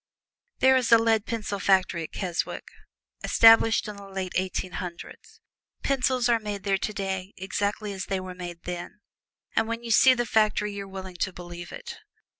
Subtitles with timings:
[0.61, 2.69] There is a lead pencil factory at Keswick,
[3.23, 5.17] established in the year Eighteen Hundred.
[5.83, 9.01] Pencils are made there today exactly as they were made then,
[9.55, 11.99] and when you see the factory you are willing to believe it.